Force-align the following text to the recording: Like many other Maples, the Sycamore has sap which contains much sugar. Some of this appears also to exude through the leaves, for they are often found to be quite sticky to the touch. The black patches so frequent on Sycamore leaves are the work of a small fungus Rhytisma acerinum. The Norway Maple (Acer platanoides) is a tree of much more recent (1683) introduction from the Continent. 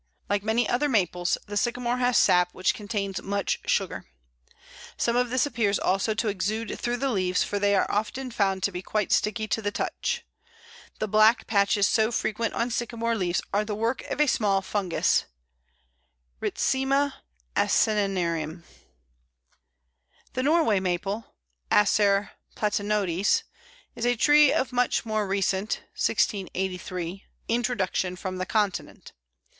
Like 0.29 0.41
many 0.41 0.67
other 0.67 0.89
Maples, 0.89 1.37
the 1.45 1.55
Sycamore 1.55 1.97
has 1.97 2.17
sap 2.17 2.55
which 2.55 2.73
contains 2.73 3.21
much 3.21 3.59
sugar. 3.67 4.07
Some 4.97 5.15
of 5.15 5.29
this 5.29 5.45
appears 5.45 5.77
also 5.77 6.15
to 6.15 6.27
exude 6.27 6.79
through 6.79 6.97
the 6.97 7.11
leaves, 7.11 7.43
for 7.43 7.59
they 7.59 7.75
are 7.75 7.85
often 7.87 8.31
found 8.31 8.63
to 8.63 8.71
be 8.71 8.81
quite 8.81 9.11
sticky 9.11 9.47
to 9.49 9.61
the 9.61 9.69
touch. 9.69 10.25
The 10.97 11.07
black 11.07 11.45
patches 11.45 11.85
so 11.87 12.11
frequent 12.11 12.55
on 12.55 12.71
Sycamore 12.71 13.15
leaves 13.15 13.43
are 13.53 13.63
the 13.63 13.75
work 13.75 14.01
of 14.05 14.19
a 14.19 14.25
small 14.25 14.63
fungus 14.63 15.25
Rhytisma 16.41 17.13
acerinum. 17.55 18.63
The 20.33 20.41
Norway 20.41 20.79
Maple 20.79 21.35
(Acer 21.71 22.31
platanoides) 22.55 23.43
is 23.95 24.05
a 24.07 24.15
tree 24.15 24.51
of 24.51 24.73
much 24.73 25.05
more 25.05 25.27
recent 25.27 25.81
(1683) 25.95 27.25
introduction 27.49 28.15
from 28.15 28.37
the 28.39 28.47
Continent. 28.47 29.11